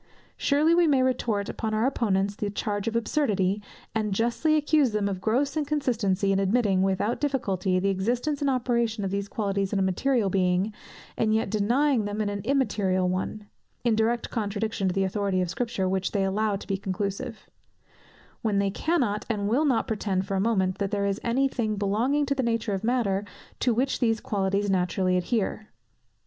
Surely 0.35 0.73
we 0.73 0.87
may 0.87 1.03
retort 1.03 1.47
upon 1.47 1.75
our 1.75 1.85
opponents 1.85 2.35
the 2.35 2.49
charge 2.49 2.87
of 2.87 2.95
absurdity, 2.95 3.61
and 3.93 4.15
justly 4.15 4.55
accuse 4.55 4.93
them 4.93 5.07
of 5.07 5.21
gross 5.21 5.55
inconsistency, 5.55 6.31
in 6.31 6.39
admitting, 6.39 6.81
without 6.81 7.19
difficulty, 7.19 7.77
the 7.77 7.89
existence 7.89 8.41
and 8.41 8.49
operation 8.49 9.05
of 9.05 9.11
these 9.11 9.27
qualities 9.27 9.71
in 9.71 9.77
a 9.77 9.83
material 9.83 10.27
being, 10.31 10.73
and 11.17 11.35
yet 11.35 11.51
denying 11.51 12.05
them 12.05 12.19
in 12.19 12.29
an 12.29 12.41
immaterial 12.45 13.07
one 13.07 13.45
(in 13.83 13.93
direct 13.95 14.31
contradiction 14.31 14.87
to 14.87 14.93
the 14.95 15.03
authority 15.03 15.39
of 15.39 15.51
Scripture, 15.51 15.87
which 15.87 16.13
they 16.13 16.23
allow 16.23 16.55
to 16.55 16.65
be 16.65 16.77
conclusive) 16.77 17.47
when 18.41 18.57
they 18.57 18.71
cannot, 18.71 19.23
and 19.29 19.47
will 19.47 19.65
not 19.65 19.87
pretend 19.87 20.25
for 20.25 20.33
a 20.33 20.39
moment, 20.41 20.79
that 20.79 20.89
there 20.89 21.05
is 21.05 21.21
any 21.23 21.47
thing 21.47 21.75
belonging 21.75 22.25
to 22.25 22.33
the 22.33 22.41
nature 22.41 22.73
of 22.73 22.83
matter, 22.83 23.23
to 23.59 23.71
which 23.71 23.99
these 23.99 24.19
qualities 24.19 24.67
naturally 24.67 25.15
adhere. 25.15 25.67